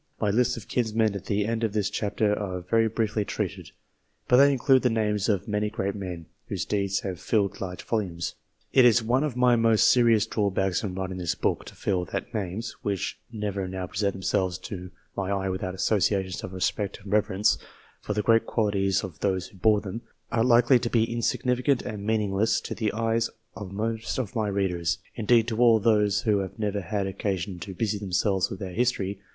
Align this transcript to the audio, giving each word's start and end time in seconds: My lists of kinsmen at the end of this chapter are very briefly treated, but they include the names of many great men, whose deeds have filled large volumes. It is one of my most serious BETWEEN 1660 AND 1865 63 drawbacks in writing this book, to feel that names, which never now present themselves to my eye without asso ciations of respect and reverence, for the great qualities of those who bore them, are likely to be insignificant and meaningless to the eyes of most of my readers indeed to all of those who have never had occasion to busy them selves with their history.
My 0.19 0.31
lists 0.31 0.57
of 0.57 0.67
kinsmen 0.67 1.13
at 1.13 1.25
the 1.25 1.45
end 1.45 1.63
of 1.63 1.73
this 1.73 1.87
chapter 1.87 2.33
are 2.35 2.61
very 2.61 2.87
briefly 2.87 3.23
treated, 3.23 3.69
but 4.27 4.37
they 4.37 4.51
include 4.51 4.81
the 4.81 4.89
names 4.89 5.29
of 5.29 5.47
many 5.47 5.69
great 5.69 5.93
men, 5.93 6.25
whose 6.47 6.65
deeds 6.65 7.01
have 7.01 7.19
filled 7.19 7.61
large 7.61 7.83
volumes. 7.83 8.33
It 8.73 8.83
is 8.83 9.03
one 9.03 9.23
of 9.23 9.35
my 9.35 9.55
most 9.55 9.87
serious 9.87 10.25
BETWEEN 10.25 10.45
1660 10.55 10.87
AND 10.87 10.95
1865 10.97 10.97
63 10.97 10.97
drawbacks 10.97 10.97
in 10.97 10.97
writing 10.97 11.17
this 11.19 11.35
book, 11.35 11.65
to 11.65 11.75
feel 11.75 12.05
that 12.05 12.33
names, 12.33 12.75
which 12.81 13.19
never 13.31 13.67
now 13.67 13.85
present 13.85 14.13
themselves 14.13 14.57
to 14.57 14.89
my 15.15 15.29
eye 15.29 15.49
without 15.49 15.75
asso 15.75 15.97
ciations 15.97 16.43
of 16.43 16.53
respect 16.53 16.99
and 17.03 17.11
reverence, 17.11 17.59
for 18.01 18.13
the 18.15 18.23
great 18.23 18.47
qualities 18.47 19.03
of 19.03 19.19
those 19.19 19.49
who 19.49 19.57
bore 19.59 19.81
them, 19.81 20.01
are 20.31 20.43
likely 20.43 20.79
to 20.79 20.89
be 20.89 21.03
insignificant 21.03 21.83
and 21.83 22.03
meaningless 22.03 22.59
to 22.59 22.73
the 22.73 22.91
eyes 22.93 23.29
of 23.55 23.71
most 23.71 24.17
of 24.17 24.35
my 24.35 24.47
readers 24.47 24.97
indeed 25.13 25.47
to 25.47 25.59
all 25.61 25.77
of 25.77 25.83
those 25.83 26.21
who 26.21 26.39
have 26.39 26.57
never 26.57 26.81
had 26.81 27.05
occasion 27.05 27.59
to 27.59 27.75
busy 27.75 27.99
them 27.99 28.11
selves 28.11 28.49
with 28.49 28.57
their 28.59 28.73
history. 28.73 29.21